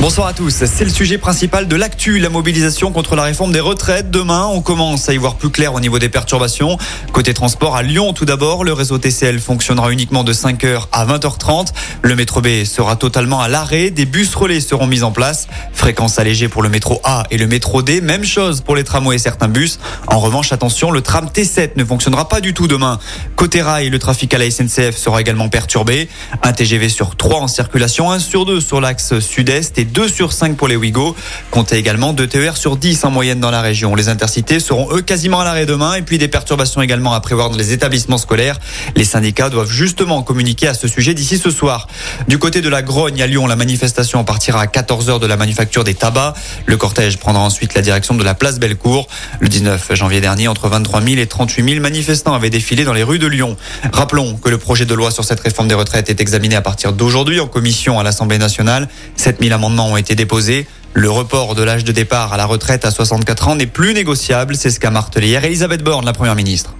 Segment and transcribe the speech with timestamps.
[0.00, 3.60] Bonsoir à tous, c'est le sujet principal de l'actu, la mobilisation contre la réforme des
[3.60, 4.10] retraites.
[4.10, 6.76] Demain, on commence à y voir plus clair au niveau des perturbations.
[7.12, 11.68] Côté transport, à Lyon tout d'abord, le réseau TCL fonctionnera uniquement de 5h à 20h30.
[12.02, 15.46] Le métro B sera totalement à l'arrêt, des bus relais seront mis en place.
[15.72, 19.16] Fréquence allégée pour le métro A et le métro D, même chose pour les tramways
[19.16, 19.78] et certains bus.
[20.08, 22.98] En revanche, attention, le tram T7 ne fonctionnera pas du tout demain.
[23.36, 26.08] Côté rail, le trafic à la SNCF sera également perturbé.
[26.42, 30.32] Un TGV sur 3 en circulation, 1 sur 2 sur l'axe sud-est et 2 sur
[30.32, 31.14] 5 pour les Ouigo.
[31.50, 33.94] Comptez également 2 TER sur 10 en moyenne dans la région.
[33.94, 37.50] Les intercités seront eux quasiment à l'arrêt demain et puis des perturbations également à prévoir
[37.50, 38.58] dans les établissements scolaires.
[38.96, 41.88] Les syndicats doivent justement communiquer à ce sujet d'ici ce soir.
[42.26, 45.84] Du côté de la Grogne à Lyon, la manifestation partira à 14h de la manufacture
[45.84, 46.36] des tabacs.
[46.64, 49.08] Le cortège prendra ensuite la direction de la place Bellecour.
[49.40, 53.02] Le 19 janvier dernier, entre 23 000 et 38 000 manifestants avaient défilé dans les
[53.02, 53.56] rues de Lyon.
[53.92, 56.92] Rappelons que le projet de loi sur cette réforme des retraites est examiné à partir
[56.94, 58.88] d'aujourd'hui en commission à l'Assemblée nationale.
[59.16, 60.66] 7000 amendements ont été déposés.
[60.94, 64.56] Le report de l'âge de départ à la retraite à 64 ans n'est plus négociable,
[64.56, 66.74] c'est ce qu'a martelé hier Elisabeth Borne, la première ministre.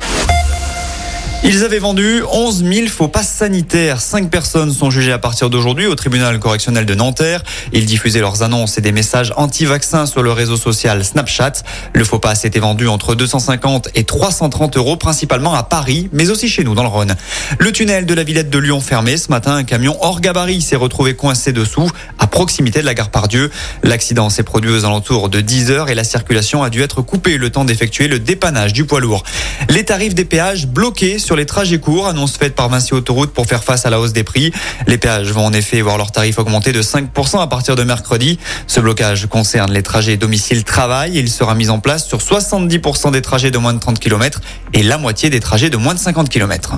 [1.45, 4.01] Ils avaient vendu 11 000 faux passes sanitaires.
[4.01, 7.43] Cinq personnes sont jugées à partir d'aujourd'hui au tribunal correctionnel de Nanterre.
[7.73, 11.65] Ils diffusaient leurs annonces et des messages anti-vaccins sur le réseau social Snapchat.
[11.95, 16.49] Le faux pass était vendu entre 250 et 330 euros, principalement à Paris, mais aussi
[16.49, 17.17] chez nous dans le Rhône.
[17.59, 19.17] Le tunnel de la Villette de Lyon fermé.
[19.17, 23.11] Ce matin, un camion hors gabarit s'est retrouvé coincé dessous, à proximité de la gare
[23.11, 23.51] Pardieu.
[23.83, 27.37] L'accident s'est produit aux alentours de 10 heures et la circulation a dû être coupée
[27.37, 29.25] le temps d'effectuer le dépannage du poids lourd.
[29.69, 33.33] Les tarifs des péages bloqués sur sur les trajets courts, annonce faite par Vinci Autoroute
[33.33, 34.53] pour faire face à la hausse des prix.
[34.87, 38.39] Les péages vont en effet voir leurs tarifs augmenter de 5% à partir de mercredi.
[38.67, 41.13] Ce blocage concerne les trajets domicile-travail.
[41.15, 44.43] Il sera mis en place sur 70% des trajets de moins de 30 km
[44.75, 46.77] et la moitié des trajets de moins de 50 km.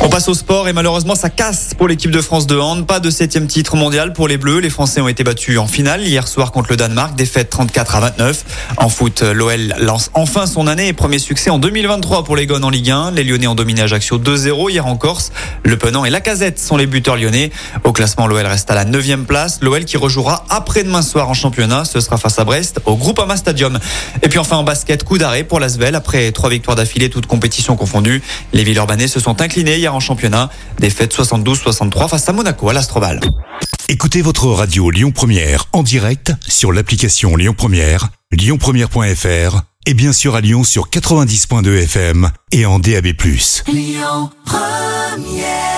[0.00, 2.86] On passe au sport et malheureusement ça casse pour l'équipe de France de hand.
[2.86, 4.58] Pas de septième titre mondial pour les Bleus.
[4.58, 8.00] Les Français ont été battus en finale hier soir contre le Danemark, défaite 34 à
[8.00, 8.44] 29.
[8.76, 12.64] En foot, l'OL lance enfin son année et premier succès en 2023 pour les Gones
[12.64, 13.12] en Ligue 1.
[13.12, 15.32] Les Lyonnais ont dominé Ajaccio 2-0 hier en Corse.
[15.64, 17.50] Le Penant et la Casette sont les buteurs lyonnais.
[17.82, 19.60] Au classement, l'OL reste à la neuvième place.
[19.62, 21.84] L'OL qui rejouera après-demain soir en championnat.
[21.86, 23.78] Ce sera face à Brest au Groupama Stadium.
[24.22, 27.76] Et puis enfin en basket, coup d'arrêt pour l'Asvel après trois victoires d'affilée, toutes compétitions
[27.76, 28.22] confondues.
[28.52, 30.50] Les Villeurbanais se sont inclinés en championnat.
[30.78, 33.20] Défaite 72-63 face à Monaco à l'Astroval.
[33.88, 40.34] Écoutez votre radio Lyon Première en direct sur l'application Lyon Première, lyonpremière.fr et bien sûr
[40.34, 43.06] à Lyon sur 90.2 FM et en DAB+.
[43.68, 45.75] Lyon Première